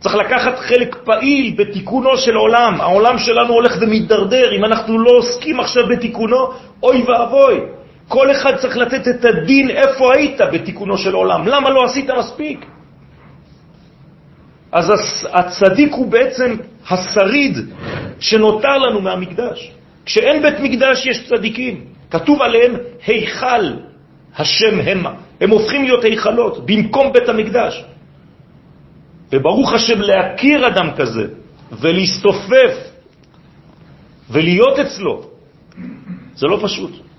צריך 0.00 0.14
לקחת 0.14 0.58
חלק 0.58 0.96
פעיל 1.04 1.54
בתיקונו 1.56 2.16
של 2.16 2.36
עולם. 2.36 2.80
העולם 2.80 3.18
שלנו 3.18 3.52
הולך 3.54 3.76
ומתדרדר. 3.80 4.52
אם 4.56 4.64
אנחנו 4.64 4.98
לא 4.98 5.10
עוסקים 5.10 5.60
עכשיו 5.60 5.86
בתיקונו, 5.88 6.36
אוי 6.82 7.02
ואבוי. 7.02 7.60
כל 8.10 8.30
אחד 8.30 8.56
צריך 8.56 8.76
לתת 8.76 9.08
את 9.08 9.24
הדין 9.24 9.70
איפה 9.70 10.14
היית 10.14 10.40
בתיקונו 10.52 10.98
של 10.98 11.14
עולם. 11.14 11.46
למה 11.46 11.70
לא 11.70 11.84
עשית 11.84 12.10
מספיק? 12.10 12.66
אז 14.72 14.92
הצדיק 15.32 15.92
הוא 15.92 16.06
בעצם 16.06 16.56
השריד 16.90 17.56
שנותר 18.20 18.78
לנו 18.78 19.00
מהמקדש. 19.00 19.70
כשאין 20.04 20.42
בית 20.42 20.60
מקדש 20.60 21.06
יש 21.06 21.28
צדיקים. 21.28 21.84
כתוב 22.10 22.42
עליהם 22.42 22.74
היכל 23.06 23.78
השם 24.36 24.80
המה. 24.84 25.14
הם 25.40 25.50
הופכים 25.50 25.84
להיות 25.84 26.04
היכלות 26.04 26.66
במקום 26.66 27.12
בית 27.12 27.28
המקדש. 27.28 27.84
וברוך 29.32 29.72
השם 29.72 30.00
להכיר 30.00 30.66
אדם 30.66 30.90
כזה 30.98 31.26
ולהסתופף 31.70 32.74
ולהיות 34.30 34.78
אצלו, 34.78 35.30
זה 36.34 36.46
לא 36.46 36.58
פשוט. 36.62 37.09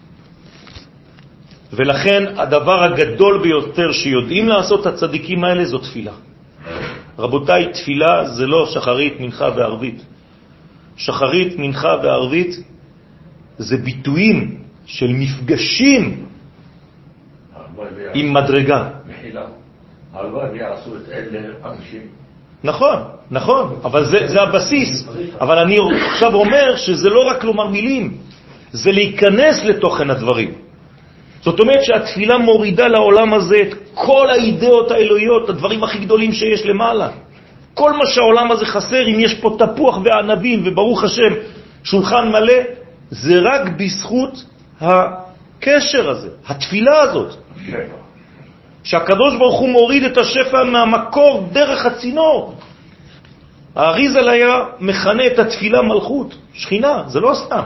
ולכן 1.73 2.23
הדבר 2.37 2.83
הגדול 2.83 3.41
ביותר 3.43 3.91
שיודעים 3.91 4.47
לעשות 4.47 4.85
הצדיקים 4.85 5.43
האלה 5.43 5.65
זו 5.65 5.77
תפילה. 5.77 6.11
רבותיי, 7.19 7.71
תפילה 7.73 8.29
זה 8.29 8.47
לא 8.47 8.65
שחרית, 8.65 9.19
מנחה 9.19 9.49
וערבית. 9.55 10.05
שחרית, 10.97 11.59
מנחה 11.59 11.95
וערבית 12.03 12.55
זה 13.57 13.77
ביטויים 13.77 14.57
של 14.85 15.07
מפגשים 15.07 16.25
עם 18.13 18.33
מדרגה. 18.33 18.89
הלוואי 20.13 20.49
ויעשו 20.49 20.95
את 20.95 21.09
אלה 21.11 21.39
אנשים. 21.65 22.01
נכון, 22.63 22.97
נכון, 23.31 23.79
אבל 23.83 24.05
זה, 24.05 24.27
זה 24.27 24.41
הבסיס. 24.41 25.07
אבל 25.41 25.57
אני 25.59 25.77
עכשיו 26.11 26.33
אומר 26.33 26.75
שזה 26.75 27.09
לא 27.09 27.27
רק 27.27 27.43
לומר 27.43 27.67
מילים, 27.67 28.17
זה 28.71 28.91
להיכנס 28.91 29.63
לתוכן 29.63 30.09
הדברים. 30.09 30.53
זאת 31.41 31.59
אומרת 31.59 31.83
שהתפילה 31.83 32.37
מורידה 32.37 32.87
לעולם 32.87 33.33
הזה 33.33 33.55
את 33.61 33.73
כל 33.93 34.29
האידאות 34.29 34.91
האלוהיות, 34.91 35.49
הדברים 35.49 35.83
הכי 35.83 35.97
גדולים 35.97 36.31
שיש 36.31 36.65
למעלה. 36.65 37.09
כל 37.73 37.93
מה 37.93 38.05
שהעולם 38.05 38.51
הזה 38.51 38.65
חסר, 38.65 39.07
אם 39.07 39.19
יש 39.19 39.33
פה 39.33 39.57
תפוח 39.59 39.99
וענבים, 40.03 40.61
וברוך 40.65 41.03
השם, 41.03 41.33
שולחן 41.83 42.29
מלא, 42.29 42.53
זה 43.09 43.39
רק 43.39 43.61
בזכות 43.77 44.45
הקשר 44.81 46.09
הזה, 46.09 46.29
התפילה 46.47 47.01
הזאת. 47.01 47.33
שהקדוש 48.83 49.35
ברוך 49.37 49.59
הוא 49.59 49.69
מוריד 49.69 50.03
את 50.03 50.17
השפע 50.17 50.63
מהמקור 50.63 51.49
דרך 51.51 51.85
הצינור. 51.85 52.55
האריזל 53.75 54.29
היה 54.29 54.59
מכנה 54.79 55.27
את 55.27 55.39
התפילה 55.39 55.81
מלכות, 55.81 56.35
שכינה, 56.53 57.03
זה 57.07 57.19
לא 57.19 57.33
סתם. 57.33 57.63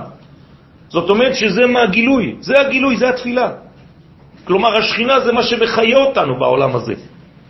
זאת 0.89 1.09
אומרת 1.09 1.35
שזה 1.35 1.65
מהגילוי, 1.65 2.35
זה 2.39 2.53
הגילוי, 2.59 2.97
זה 2.97 3.09
התפילה. 3.09 3.64
כלומר, 4.45 4.77
השכינה 4.77 5.19
זה 5.19 5.31
מה 5.31 5.43
שמחיה 5.43 5.97
אותנו 5.97 6.39
בעולם 6.39 6.75
הזה. 6.75 6.93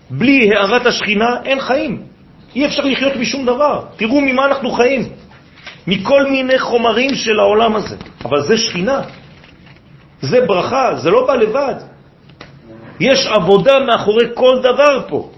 בלי 0.09 0.55
הערת 0.55 0.85
השכינה 0.85 1.37
אין 1.45 1.59
חיים. 1.59 2.01
אי 2.55 2.65
אפשר 2.65 2.83
לחיות 2.83 3.15
משום 3.15 3.45
דבר. 3.45 3.81
תראו 3.97 4.21
ממה 4.21 4.45
אנחנו 4.45 4.71
חיים. 4.71 5.09
מכל 5.87 6.25
מיני 6.31 6.59
חומרים 6.59 7.15
של 7.15 7.39
העולם 7.39 7.75
הזה. 7.75 7.95
אבל 8.25 8.41
זה 8.41 8.57
שכינה. 8.57 9.01
זה 10.21 10.41
ברכה, 10.47 10.95
זה 10.95 11.09
לא 11.09 11.27
בא 11.27 11.35
לבד. 11.35 11.75
יש 12.99 13.27
עבודה 13.27 13.79
מאחורי 13.79 14.25
כל 14.33 14.59
דבר 14.63 15.01
פה. 15.07 15.29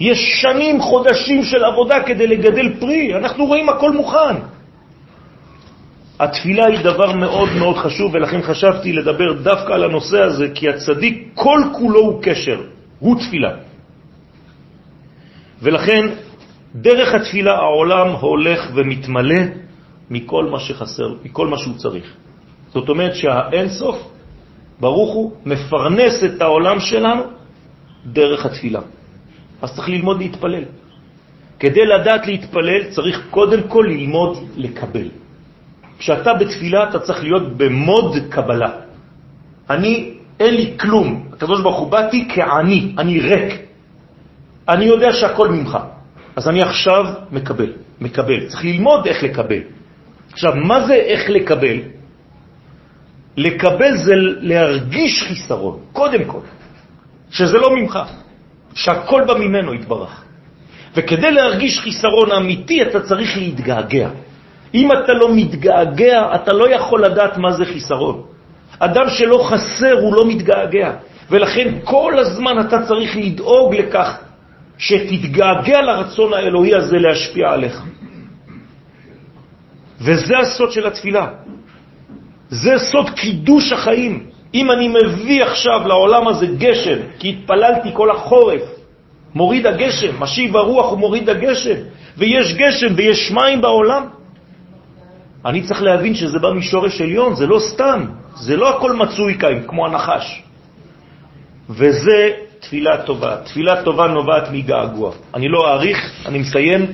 יש 0.00 0.18
שנים, 0.42 0.80
חודשים 0.80 1.44
של 1.44 1.64
עבודה 1.64 2.02
כדי 2.02 2.26
לגדל 2.26 2.80
פרי. 2.80 3.14
אנחנו 3.14 3.46
רואים 3.46 3.68
הכל 3.68 3.92
מוכן. 3.92 4.34
התפילה 6.20 6.66
היא 6.66 6.78
דבר 6.78 7.12
מאוד 7.12 7.48
מאוד 7.58 7.76
חשוב, 7.76 8.14
ולכן 8.14 8.42
חשבתי 8.42 8.92
לדבר 8.92 9.32
דווקא 9.42 9.72
על 9.72 9.84
הנושא 9.84 10.22
הזה, 10.22 10.48
כי 10.54 10.68
הצדיק 10.68 11.30
כל 11.34 11.60
כולו 11.78 12.00
הוא 12.00 12.22
קשר, 12.22 12.60
הוא 12.98 13.16
תפילה. 13.18 13.52
ולכן 15.62 16.04
דרך 16.74 17.14
התפילה 17.14 17.52
העולם 17.54 18.08
הולך 18.20 18.60
ומתמלא 18.74 19.42
מכל 20.10 20.44
מה 20.44 20.60
שחסר, 20.60 21.14
מכל 21.24 21.46
מה 21.46 21.58
שהוא 21.58 21.74
צריך. 21.76 22.06
זאת 22.72 22.88
אומרת 22.88 23.14
שהאין 23.14 23.68
סוף, 23.68 23.96
ברוך 24.80 25.14
הוא, 25.14 25.32
מפרנס 25.46 26.24
את 26.24 26.42
העולם 26.42 26.80
שלנו 26.80 27.22
דרך 28.06 28.46
התפילה. 28.46 28.80
אז 29.62 29.74
צריך 29.74 29.88
ללמוד 29.88 30.18
להתפלל. 30.18 30.64
כדי 31.58 31.84
לדעת 31.86 32.26
להתפלל 32.26 32.90
צריך 32.90 33.26
קודם 33.30 33.62
כל 33.68 33.86
ללמוד 33.88 34.38
לקבל. 34.56 35.23
כשאתה 35.98 36.34
בתפילה 36.34 36.88
אתה 36.88 36.98
צריך 36.98 37.22
להיות 37.22 37.56
במוד 37.56 38.16
קבלה. 38.28 38.70
אני, 39.70 40.14
אין 40.40 40.54
לי 40.54 40.74
כלום. 40.80 41.28
הקדוש 41.32 41.62
ברוך 41.62 41.78
הוא 41.78 41.90
באתי 41.90 42.28
כעני, 42.34 42.94
אני 42.98 43.20
ריק. 43.20 43.60
אני 44.68 44.84
יודע 44.84 45.12
שהכל 45.12 45.48
ממך. 45.48 45.78
אז 46.36 46.48
אני 46.48 46.62
עכשיו 46.62 47.04
מקבל, 47.30 47.72
מקבל. 48.00 48.46
צריך 48.48 48.64
ללמוד 48.64 49.06
איך 49.06 49.22
לקבל. 49.22 49.60
עכשיו, 50.32 50.52
מה 50.56 50.86
זה 50.86 50.94
איך 50.94 51.30
לקבל? 51.30 51.78
לקבל 53.36 53.96
זה 53.96 54.14
להרגיש 54.40 55.22
חיסרון, 55.22 55.78
קודם 55.92 56.24
כל, 56.24 56.40
שזה 57.30 57.58
לא 57.58 57.76
ממך, 57.76 57.98
שהכל 58.74 59.24
בא 59.26 59.34
ממנו 59.34 59.74
יתברך. 59.74 60.24
וכדי 60.96 61.30
להרגיש 61.30 61.80
חיסרון 61.80 62.32
אמיתי 62.32 62.82
אתה 62.82 63.00
צריך 63.00 63.38
להתגעגע. 63.38 64.08
אם 64.74 64.92
אתה 64.92 65.12
לא 65.12 65.28
מתגעגע, 65.34 66.34
אתה 66.34 66.52
לא 66.52 66.70
יכול 66.70 67.04
לדעת 67.04 67.36
מה 67.38 67.52
זה 67.52 67.64
חיסרון. 67.64 68.22
אדם 68.78 69.08
שלא 69.08 69.38
חסר 69.48 69.92
הוא 70.00 70.14
לא 70.14 70.26
מתגעגע, 70.28 70.92
ולכן 71.30 71.74
כל 71.84 72.18
הזמן 72.18 72.60
אתה 72.60 72.82
צריך 72.82 73.16
לדאוג 73.16 73.74
לכך 73.74 74.18
שתתגעגע 74.78 75.82
לרצון 75.82 76.34
האלוהי 76.34 76.74
הזה 76.74 76.98
להשפיע 76.98 77.50
עליך. 77.52 77.82
וזה 80.00 80.38
הסוד 80.38 80.72
של 80.72 80.86
התפילה. 80.86 81.26
זה 82.48 82.78
סוד 82.78 83.10
קידוש 83.10 83.72
החיים. 83.72 84.26
אם 84.54 84.70
אני 84.70 84.88
מביא 84.88 85.44
עכשיו 85.44 85.88
לעולם 85.88 86.28
הזה 86.28 86.46
גשם, 86.46 86.98
כי 87.18 87.28
התפללתי 87.28 87.88
כל 87.92 88.10
החורף, 88.10 88.62
מוריד 89.34 89.66
הגשם, 89.66 90.22
משיב 90.22 90.56
הרוח 90.56 90.92
ומוריד 90.92 91.30
הגשם, 91.30 91.74
ויש 92.18 92.54
גשם 92.54 92.94
ויש 92.96 93.30
מים 93.30 93.60
בעולם, 93.60 94.08
אני 95.46 95.62
צריך 95.62 95.82
להבין 95.82 96.14
שזה 96.14 96.38
בא 96.38 96.52
משורש 96.52 97.00
עליון, 97.00 97.34
זה 97.34 97.46
לא 97.46 97.58
סתם, 97.58 98.06
זה 98.34 98.56
לא 98.56 98.76
הכל 98.76 98.92
מצוי 98.92 99.38
כאן, 99.38 99.62
כמו 99.66 99.86
הנחש. 99.86 100.42
וזה 101.70 102.30
תפילה 102.60 103.02
טובה. 103.02 103.36
תפילה 103.36 103.82
טובה 103.82 104.06
נובעת 104.06 104.48
מגעגוע. 104.52 105.12
אני 105.34 105.48
לא 105.48 105.68
אאריך, 105.72 105.98
אני 106.26 106.38
מסיים. 106.38 106.86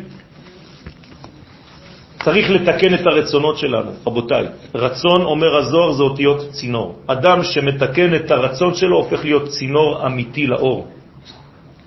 צריך 2.25 2.51
לתקן 2.51 2.95
את 2.95 3.07
הרצונות 3.07 3.59
שלנו, 3.59 3.91
רבותיי. 4.07 4.47
רצון, 4.75 5.23
אומר 5.23 5.57
הזוהר, 5.57 5.93
זה 5.93 6.03
אותיות 6.03 6.51
צינור. 6.51 6.99
אדם 7.07 7.43
שמתקן 7.43 8.15
את 8.15 8.31
הרצון 8.31 8.75
שלו 8.75 8.97
הופך 8.97 9.25
להיות 9.25 9.49
צינור 9.49 10.07
אמיתי 10.07 10.47
לאור. 10.47 10.89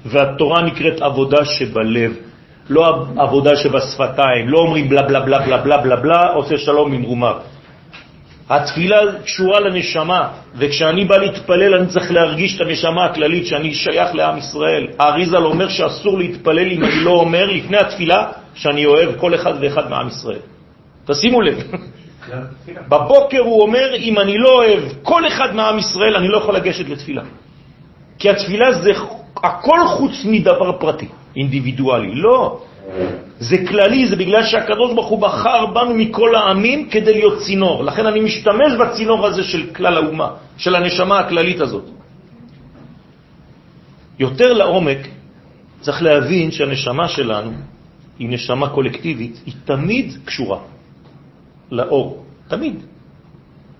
והתורה 0.05 0.61
נקראת 0.61 1.01
עבודה 1.01 1.45
שבלב, 1.45 2.11
לא 2.69 3.05
עבודה 3.17 3.55
שבשפתיים, 3.55 4.49
לא 4.49 4.59
אומרים 4.59 4.89
בלה 4.89 5.01
בלה 5.01 5.19
בלה 5.19 5.39
בלה 5.39 5.57
בלה 5.57 5.77
בלה 5.77 5.95
בלה, 5.95 6.27
עושה 6.33 6.57
שלום 6.57 6.93
עם 6.93 7.01
רומיו. 7.01 7.35
התפילה 8.49 8.99
קשורה 9.25 9.59
לנשמה, 9.59 10.29
וכשאני 10.55 11.05
בא 11.05 11.17
להתפלל 11.17 11.75
אני 11.75 11.87
צריך 11.87 12.11
להרגיש 12.11 12.55
את 12.55 12.61
הנשמה 12.61 13.05
הכללית 13.05 13.45
שאני 13.45 13.73
שייך 13.73 14.15
לעם 14.15 14.37
ישראל. 14.37 14.87
האריזל 14.99 15.43
אומר 15.43 15.69
שאסור 15.69 16.17
להתפלל 16.17 16.67
אם 16.67 16.83
אני 16.83 17.03
לא 17.03 17.11
אומר 17.11 17.45
לפני 17.45 17.77
התפילה 17.77 18.31
שאני 18.55 18.85
אוהב 18.85 19.09
כל 19.19 19.35
אחד 19.35 19.53
ואחד 19.61 19.89
מעם 19.89 20.07
ישראל. 20.07 20.39
תשימו 21.05 21.41
לב. 21.41 21.57
בבוקר 22.89 23.39
הוא 23.39 23.61
אומר, 23.61 23.95
אם 23.95 24.19
אני 24.19 24.37
לא 24.37 24.49
אוהב 24.49 24.83
כל 25.03 25.27
אחד 25.27 25.55
מעם 25.55 25.79
ישראל, 25.79 26.15
אני 26.15 26.27
לא 26.27 26.37
יכול 26.37 26.55
לגשת 26.55 26.89
לתפילה. 26.89 27.21
כי 28.19 28.29
התפילה 28.29 28.71
זה 28.71 28.91
הכל 29.43 29.79
חוץ 29.87 30.25
מדבר 30.25 30.71
פרטי, 30.79 31.07
אינדיבידואלי. 31.35 32.15
לא. 32.15 32.61
זה 33.39 33.57
כללי, 33.67 34.07
זה 34.07 34.15
בגלל 34.15 34.43
שהקדוש 34.43 34.93
ברוך 34.93 35.07
הוא 35.07 35.19
בחר 35.19 35.65
בנו 35.65 35.93
מכל 35.93 36.35
העמים 36.35 36.89
כדי 36.89 37.13
להיות 37.13 37.39
צינור. 37.41 37.83
לכן 37.83 38.05
אני 38.05 38.19
משתמש 38.19 38.71
בצינור 38.79 39.27
הזה 39.27 39.43
של 39.43 39.73
כלל 39.75 39.97
האומה, 39.97 40.29
של 40.57 40.75
הנשמה 40.75 41.19
הכללית 41.19 41.59
הזאת. 41.59 41.89
יותר 44.19 44.53
לעומק, 44.53 45.07
צריך 45.81 46.01
להבין 46.01 46.51
שהנשמה 46.51 47.07
שלנו 47.07 47.51
היא 48.19 48.29
נשמה 48.29 48.69
קולקטיבית, 48.69 49.41
היא 49.45 49.53
תמיד 49.65 50.13
קשורה 50.25 50.59
לאור, 51.71 52.25
תמיד. 52.47 52.75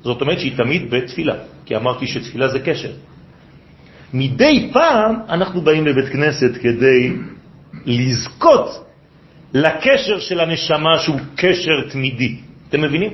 זאת 0.04 0.22
אומרת 0.22 0.40
שהיא 0.40 0.58
תמיד 0.58 0.92
בתפילה, 0.92 1.36
כי 1.66 1.76
אמרתי 1.76 2.08
שתפילה 2.08 2.48
זה 2.48 2.60
קשר. 2.60 2.92
מדי 4.14 4.70
פעם 4.74 5.16
אנחנו 5.30 5.62
באים 5.62 5.86
לבית 5.86 6.10
כנסת 6.10 6.52
כדי 6.62 7.14
לזכות 7.86 8.86
לקשר 9.54 10.20
של 10.20 10.40
הנשמה 10.40 11.00
שהוא 11.00 11.20
קשר 11.36 11.90
תמידי. 11.90 12.36
אתם 12.70 12.82
מבינים? 12.82 13.12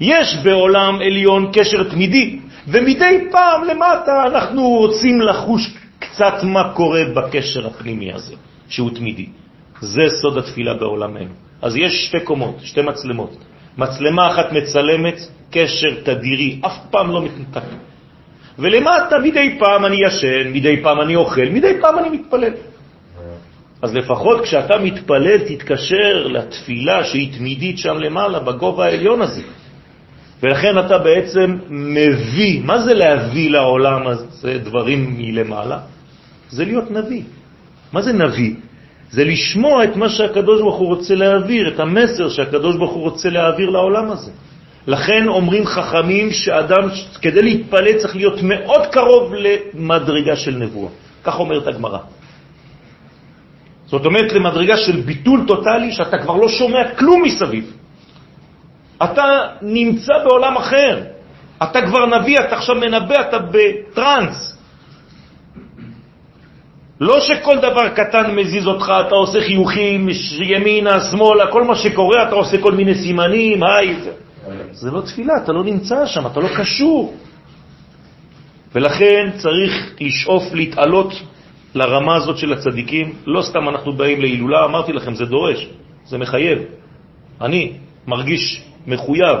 יש 0.00 0.36
בעולם 0.42 0.94
עליון 0.94 1.50
קשר 1.52 1.82
תמידי, 1.82 2.38
ומדי 2.68 3.28
פעם 3.30 3.64
למטה 3.64 4.26
אנחנו 4.26 4.68
רוצים 4.68 5.20
לחוש 5.20 5.74
קצת 5.98 6.34
מה 6.42 6.72
קורה 6.74 7.02
בקשר 7.04 7.66
הפנימי 7.66 8.12
הזה, 8.12 8.34
שהוא 8.68 8.90
תמידי. 8.90 9.26
זה 9.80 10.02
סוד 10.22 10.38
התפילה 10.38 10.74
בעולמנו. 10.74 11.30
אז 11.62 11.76
יש 11.76 12.04
שתי 12.04 12.20
קומות, 12.20 12.56
שתי 12.62 12.82
מצלמות. 12.82 13.36
מצלמה 13.78 14.30
אחת 14.30 14.52
מצלמת 14.52 15.18
קשר 15.50 15.94
תדירי, 16.02 16.60
אף 16.66 16.78
פעם 16.90 17.10
לא 17.10 17.22
מתנתק. 17.22 17.68
ולמטה 18.58 19.18
מדי 19.18 19.56
פעם 19.58 19.86
אני 19.86 19.96
ישן, 20.06 20.52
מדי 20.52 20.82
פעם 20.82 21.00
אני 21.00 21.16
אוכל, 21.16 21.44
מדי 21.50 21.72
פעם 21.80 21.98
אני 21.98 22.08
מתפלל. 22.08 22.52
אז 23.82 23.94
לפחות 23.94 24.40
כשאתה 24.40 24.78
מתפלל 24.78 25.38
תתקשר 25.38 26.26
לתפילה 26.26 27.04
שהיא 27.04 27.38
תמידית 27.38 27.78
שם 27.78 27.96
למעלה, 27.98 28.38
בגובה 28.38 28.84
העליון 28.84 29.22
הזה. 29.22 29.42
ולכן 30.42 30.78
אתה 30.78 30.98
בעצם 30.98 31.58
מביא, 31.70 32.60
מה 32.64 32.78
זה 32.78 32.94
להביא 32.94 33.50
לעולם 33.50 34.06
הזה 34.06 34.58
דברים 34.58 35.14
מלמעלה? 35.18 35.78
זה 36.50 36.64
להיות 36.64 36.90
נביא. 36.90 37.22
מה 37.92 38.02
זה 38.02 38.12
נביא? 38.12 38.54
זה 39.10 39.24
לשמוע 39.24 39.84
את 39.84 39.96
מה 39.96 40.08
שהקדוש 40.08 40.60
ברוך 40.60 40.76
הוא 40.76 40.88
רוצה 40.88 41.14
להעביר, 41.14 41.68
את 41.68 41.80
המסר 41.80 42.28
שהקדוש 42.28 42.76
ברוך 42.76 42.92
הוא 42.92 43.02
רוצה 43.02 43.30
להעביר 43.30 43.70
לעולם 43.70 44.10
הזה. 44.10 44.30
לכן 44.86 45.28
אומרים 45.28 45.66
חכמים 45.66 46.30
שאדם, 46.30 46.88
כדי 47.22 47.42
להתפלל 47.42 47.98
צריך 47.98 48.16
להיות 48.16 48.42
מאוד 48.42 48.86
קרוב 48.92 49.34
למדרגה 49.34 50.36
של 50.36 50.56
נבואה. 50.56 50.90
כך 51.24 51.38
אומרת 51.38 51.66
הגמרא. 51.66 51.98
זאת 53.90 54.06
אומרת 54.06 54.32
למדרגה 54.32 54.76
של 54.76 55.00
ביטול 55.00 55.44
טוטלי 55.46 55.92
שאתה 55.92 56.18
כבר 56.18 56.36
לא 56.36 56.48
שומע 56.48 56.94
כלום 56.98 57.22
מסביב. 57.22 57.72
אתה 59.02 59.24
נמצא 59.62 60.14
בעולם 60.24 60.56
אחר. 60.56 61.02
אתה 61.62 61.86
כבר 61.86 62.06
נביא, 62.06 62.40
אתה 62.40 62.56
עכשיו 62.56 62.74
מנבא, 62.74 63.20
אתה 63.20 63.38
בטרנס. 63.38 64.56
לא 67.00 67.20
שכל 67.20 67.58
דבר 67.58 67.88
קטן 67.88 68.34
מזיז 68.34 68.66
אותך, 68.66 68.92
אתה 69.06 69.14
עושה 69.14 69.40
חיוכים, 69.40 70.08
ימינה, 70.40 71.00
שמאלה, 71.00 71.46
כל 71.50 71.64
מה 71.64 71.74
שקורה, 71.74 72.28
אתה 72.28 72.34
עושה 72.34 72.58
כל 72.58 72.72
מיני 72.72 72.94
סימנים, 72.94 73.62
היי. 73.62 73.96
זה 74.72 74.90
לא 74.90 75.00
תפילה, 75.00 75.34
אתה 75.44 75.52
לא 75.52 75.64
נמצא 75.64 76.06
שם, 76.06 76.26
אתה 76.26 76.40
לא 76.40 76.48
קשור. 76.58 77.14
ולכן 78.74 79.30
צריך 79.36 79.92
לשאוף 80.00 80.54
להתעלות 80.54 81.12
לרמה 81.74 82.16
הזאת 82.16 82.38
של 82.38 82.52
הצדיקים. 82.52 83.12
לא 83.26 83.42
סתם 83.42 83.68
אנחנו 83.68 83.92
באים 83.92 84.20
להילולה, 84.20 84.64
אמרתי 84.64 84.92
לכם, 84.92 85.14
זה 85.14 85.24
דורש, 85.24 85.68
זה 86.04 86.18
מחייב. 86.18 86.58
אני 87.40 87.72
מרגיש 88.06 88.62
מחויב. 88.86 89.38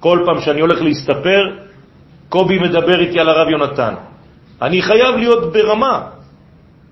כל 0.00 0.18
פעם 0.26 0.40
שאני 0.40 0.60
הולך 0.60 0.82
להסתפר, 0.82 1.42
קובי 2.28 2.58
מדבר 2.58 3.00
איתי 3.00 3.20
על 3.20 3.28
הרב 3.28 3.48
יונתן. 3.48 3.94
אני 4.62 4.82
חייב 4.82 5.16
להיות 5.16 5.52
ברמה. 5.52 6.08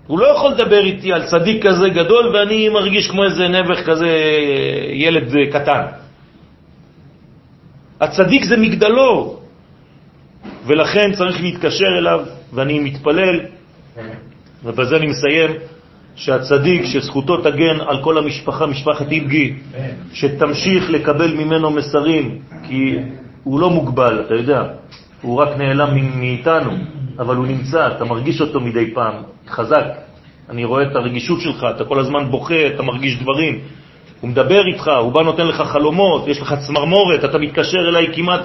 הוא 0.07 0.19
לא 0.19 0.27
יכול 0.27 0.51
לדבר 0.51 0.85
איתי 0.85 1.13
על 1.13 1.27
צדיק 1.27 1.67
כזה 1.67 1.89
גדול 1.89 2.37
ואני 2.37 2.69
מרגיש 2.69 3.11
כמו 3.11 3.25
איזה 3.25 3.49
נבח 3.49 3.87
כזה 3.87 4.09
ילד 4.93 5.33
קטן. 5.53 5.83
הצדיק 8.01 8.45
זה 8.45 8.57
מגדלור, 8.57 9.43
ולכן 10.67 11.13
צריך 11.13 11.41
להתקשר 11.43 11.99
אליו, 11.99 12.21
ואני 12.53 12.79
מתפלל, 12.79 13.41
ובזה 14.65 14.97
אני 14.97 15.07
מסיים, 15.07 15.51
שהצדיק, 16.15 16.85
שזכותו 16.85 17.37
תגן 17.37 17.81
על 17.81 18.03
כל 18.03 18.19
המשפחה, 18.19 18.67
משפחת 18.67 19.13
איבגי, 19.13 19.55
שתמשיך 20.13 20.91
לקבל 20.91 21.35
ממנו 21.35 21.71
מסרים, 21.71 22.39
כי 22.63 22.97
הוא 23.45 23.61
לא 23.61 23.71
מוגבל, 23.71 24.23
אתה 24.27 24.35
יודע, 24.35 24.63
הוא 25.23 25.39
רק 25.39 25.49
נעלם 25.57 26.21
מאיתנו, 26.21 26.71
אבל 27.19 27.37
הוא 27.37 27.47
נמצא, 27.47 27.87
אתה 27.97 28.05
מרגיש 28.05 28.41
אותו 28.41 28.61
מדי 28.61 28.95
פעם, 28.95 29.15
חזק. 29.49 29.85
אני 30.51 30.65
רואה 30.65 30.83
את 30.83 30.97
הרגישות 30.97 31.41
שלך, 31.41 31.67
אתה 31.77 31.85
כל 31.85 31.99
הזמן 31.99 32.31
בוכה, 32.31 32.67
אתה 32.75 32.83
מרגיש 32.83 33.19
דברים. 33.23 33.59
הוא 34.21 34.31
מדבר 34.31 34.67
איתך, 34.67 34.91
הוא 35.01 35.13
בא 35.13 35.23
נותן 35.23 35.47
לך 35.47 35.61
חלומות, 35.61 36.29
יש 36.29 36.41
לך 36.41 36.55
צמרמורת, 36.67 37.25
אתה 37.25 37.39
מתקשר 37.39 37.89
אליי 37.89 38.07
כמעט 38.15 38.41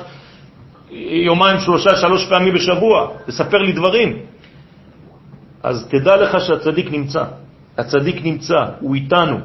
יומיים, 1.00 1.60
שלושה, 1.60 1.96
שלוש 1.96 2.26
פעמים 2.30 2.54
בשבוע, 2.54 3.08
תספר 3.28 3.58
לי 3.58 3.72
דברים. 3.72 4.18
אז 5.66 5.88
תדע 5.90 6.16
לך 6.16 6.42
שהצדיק 6.42 6.92
נמצא. 6.92 7.24
הצדיק 7.78 8.16
נמצא, 8.24 8.60
הוא 8.80 8.96
איתנו, 8.96 9.38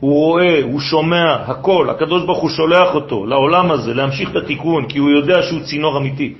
הוא 0.00 0.12
רואה, 0.12 0.62
הוא 0.62 0.80
שומע, 0.80 1.34
הכל. 1.34 1.90
הקדוש 1.90 2.24
ברוך 2.24 2.38
הוא 2.38 2.50
שולח 2.50 2.94
אותו 2.94 3.26
לעולם 3.26 3.70
הזה, 3.70 3.94
להמשיך 3.94 4.30
את 4.30 4.36
התיקון, 4.36 4.88
כי 4.88 4.98
הוא 4.98 5.10
יודע 5.10 5.42
שהוא 5.42 5.60
צינור 5.60 5.98
אמיתי. 5.98 6.34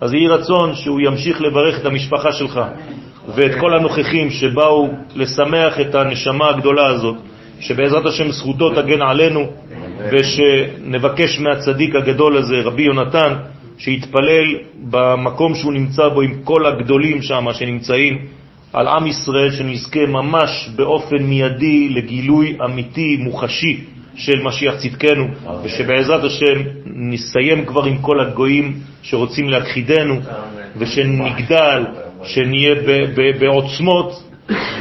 אז 0.00 0.14
יהי 0.14 0.28
רצון 0.28 0.74
שהוא 0.74 1.00
ימשיך 1.00 1.40
לברך 1.40 1.80
את 1.80 1.86
המשפחה 1.86 2.32
שלך 2.32 2.60
ואת 3.34 3.60
כל 3.60 3.76
הנוכחים 3.76 4.30
שבאו 4.30 4.88
לשמח 5.14 5.80
את 5.80 5.94
הנשמה 5.94 6.48
הגדולה 6.48 6.86
הזאת, 6.86 7.16
שבעזרת 7.60 8.06
השם 8.06 8.30
זכותו 8.30 8.70
תגן 8.70 9.02
עלינו, 9.02 9.46
ושנבקש 10.12 11.40
מהצדיק 11.40 11.94
הגדול 11.94 12.36
הזה, 12.36 12.60
רבי 12.64 12.82
יונתן, 12.82 13.34
שיתפלל 13.78 14.44
במקום 14.90 15.54
שהוא 15.54 15.72
נמצא 15.72 16.08
בו 16.08 16.20
עם 16.20 16.34
כל 16.44 16.66
הגדולים 16.66 17.22
שם 17.22 17.46
שנמצאים, 17.52 18.43
על 18.74 18.88
עם 18.88 19.06
ישראל, 19.06 19.50
שנזכה 19.50 20.06
ממש 20.06 20.68
באופן 20.76 21.16
מיידי 21.22 21.88
לגילוי 21.88 22.56
אמיתי, 22.64 23.16
מוחשי, 23.16 23.80
של 24.16 24.42
משיח 24.42 24.74
צדקנו, 24.76 25.26
ושבעזרת 25.62 26.24
השם 26.24 26.62
נסיים 26.86 27.66
כבר 27.66 27.84
עם 27.84 27.98
כל 27.98 28.20
הגויים 28.20 28.74
שרוצים 29.02 29.48
להכחידנו, 29.48 30.20
ושנגדל, 30.76 31.84
שנהיה 32.24 32.74
בעוצמות 33.40 34.22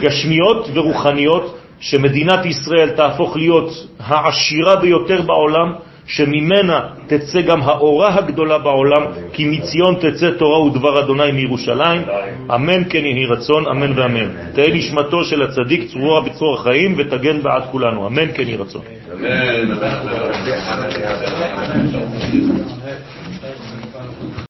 גשמיות 0.01 0.69
ורוחניות, 0.73 1.57
שמדינת 1.79 2.45
ישראל 2.45 2.89
תהפוך 2.89 3.35
להיות 3.35 3.87
העשירה 3.99 4.75
ביותר 4.75 5.21
בעולם, 5.21 5.73
שממנה 6.07 6.79
תצא 7.07 7.41
גם 7.41 7.61
האורה 7.61 8.15
הגדולה 8.15 8.57
בעולם, 8.57 9.01
כי 9.33 9.45
מציון 9.45 9.95
תצא 9.95 10.29
תורה 10.31 10.59
ודבר 10.59 10.99
אדוני 10.99 11.31
מירושלים. 11.31 12.01
אמן 12.55 12.83
כן 12.89 13.05
יהי 13.05 13.25
רצון, 13.25 13.67
אמן 13.67 13.99
ואמן. 13.99 14.27
תהא 14.55 14.67
נשמתו 14.73 15.23
של 15.23 15.41
הצדיק 15.41 15.91
צרורה 15.91 16.21
בצרור 16.21 16.55
החיים 16.55 16.95
ותגן 16.97 17.41
בעד 17.41 17.63
כולנו. 17.71 18.07
אמן 18.07 18.27
כן 18.33 18.43
יהי 18.43 18.57
רצון. 18.57 18.81
אמן. 19.13 19.93